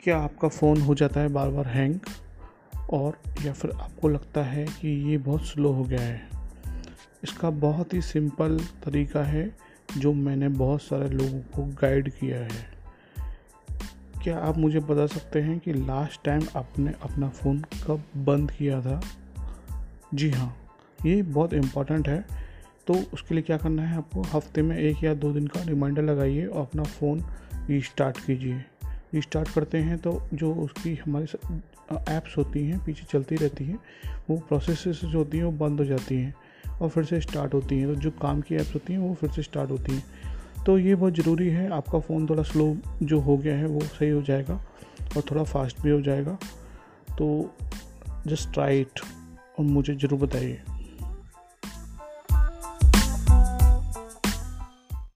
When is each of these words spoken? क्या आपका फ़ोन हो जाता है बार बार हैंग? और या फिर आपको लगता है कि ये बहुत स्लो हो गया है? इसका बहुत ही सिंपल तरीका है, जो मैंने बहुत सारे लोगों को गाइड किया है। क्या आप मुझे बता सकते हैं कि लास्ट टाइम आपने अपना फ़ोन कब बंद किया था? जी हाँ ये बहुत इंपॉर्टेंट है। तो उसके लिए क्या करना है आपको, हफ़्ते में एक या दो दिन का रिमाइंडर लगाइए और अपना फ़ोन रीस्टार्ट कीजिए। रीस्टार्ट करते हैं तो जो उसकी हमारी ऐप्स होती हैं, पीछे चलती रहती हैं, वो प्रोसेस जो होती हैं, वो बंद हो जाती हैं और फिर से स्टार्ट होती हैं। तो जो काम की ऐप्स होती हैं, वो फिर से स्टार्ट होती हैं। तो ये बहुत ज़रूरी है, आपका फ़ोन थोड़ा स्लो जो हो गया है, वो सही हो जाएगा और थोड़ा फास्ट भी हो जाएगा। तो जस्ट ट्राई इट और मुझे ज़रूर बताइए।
क्या 0.00 0.18
आपका 0.18 0.48
फ़ोन 0.48 0.80
हो 0.80 0.94
जाता 0.94 1.20
है 1.20 1.28
बार 1.28 1.50
बार 1.50 1.66
हैंग? 1.66 1.98
और 2.90 3.18
या 3.44 3.52
फिर 3.52 3.70
आपको 3.70 4.08
लगता 4.08 4.42
है 4.42 4.64
कि 4.64 5.10
ये 5.10 5.18
बहुत 5.18 5.44
स्लो 5.44 5.72
हो 5.72 5.84
गया 5.84 6.00
है? 6.00 6.28
इसका 7.24 7.50
बहुत 7.50 7.94
ही 7.94 8.02
सिंपल 8.02 8.58
तरीका 8.58 9.22
है, 9.22 9.56
जो 9.98 10.12
मैंने 10.12 10.48
बहुत 10.48 10.82
सारे 10.82 11.08
लोगों 11.08 11.40
को 11.40 11.64
गाइड 11.64 12.08
किया 12.08 12.38
है। 12.38 12.70
क्या 14.22 14.38
आप 14.38 14.58
मुझे 14.58 14.80
बता 14.80 15.06
सकते 15.06 15.40
हैं 15.40 15.58
कि 15.58 15.72
लास्ट 15.72 16.24
टाइम 16.24 16.42
आपने 16.56 16.94
अपना 17.02 17.28
फ़ोन 17.28 17.64
कब 17.86 18.04
बंद 18.16 18.50
किया 18.50 18.80
था? 18.80 19.00
जी 20.14 20.30
हाँ 20.30 20.56
ये 21.06 21.22
बहुत 21.22 21.52
इंपॉर्टेंट 21.52 22.08
है। 22.08 22.24
तो 22.86 22.94
उसके 22.94 23.34
लिए 23.34 23.42
क्या 23.42 23.56
करना 23.56 23.82
है 23.82 23.96
आपको, 23.96 24.22
हफ़्ते 24.22 24.62
में 24.62 24.78
एक 24.78 25.04
या 25.04 25.14
दो 25.14 25.32
दिन 25.32 25.46
का 25.46 25.62
रिमाइंडर 25.62 26.02
लगाइए 26.02 26.46
और 26.46 26.62
अपना 26.62 26.82
फ़ोन 26.82 27.24
रीस्टार्ट 27.68 28.26
कीजिए। 28.26 28.64
रीस्टार्ट 29.14 29.48
करते 29.48 29.78
हैं 29.78 29.98
तो 29.98 30.20
जो 30.34 30.52
उसकी 30.54 30.94
हमारी 30.94 31.26
ऐप्स 32.12 32.36
होती 32.36 32.64
हैं, 32.64 32.84
पीछे 32.84 33.04
चलती 33.10 33.36
रहती 33.36 33.64
हैं, 33.64 33.78
वो 34.30 34.36
प्रोसेस 34.48 34.84
जो 34.86 35.18
होती 35.18 35.38
हैं, 35.38 35.44
वो 35.44 35.52
बंद 35.58 35.80
हो 35.80 35.84
जाती 35.84 36.14
हैं 36.14 36.34
और 36.80 36.88
फिर 36.88 37.04
से 37.04 37.20
स्टार्ट 37.20 37.54
होती 37.54 37.78
हैं। 37.78 37.86
तो 37.88 38.00
जो 38.00 38.10
काम 38.22 38.40
की 38.40 38.54
ऐप्स 38.54 38.74
होती 38.74 38.92
हैं, 38.92 39.00
वो 39.00 39.14
फिर 39.14 39.30
से 39.30 39.42
स्टार्ट 39.42 39.70
होती 39.70 39.92
हैं। 39.92 40.64
तो 40.66 40.78
ये 40.78 40.94
बहुत 40.94 41.14
ज़रूरी 41.14 41.48
है, 41.48 41.68
आपका 41.70 41.98
फ़ोन 41.98 42.26
थोड़ा 42.26 42.42
स्लो 42.42 42.76
जो 43.02 43.20
हो 43.20 43.36
गया 43.36 43.56
है, 43.56 43.66
वो 43.66 43.80
सही 43.80 44.10
हो 44.10 44.22
जाएगा 44.22 44.60
और 45.16 45.22
थोड़ा 45.30 45.44
फास्ट 45.44 45.80
भी 45.80 45.90
हो 45.90 46.00
जाएगा। 46.00 46.38
तो 47.18 47.54
जस्ट 48.26 48.52
ट्राई 48.52 48.80
इट 48.80 49.00
और 49.58 49.64
मुझे 49.64 49.94
ज़रूर 49.94 50.20
बताइए। 50.20 50.60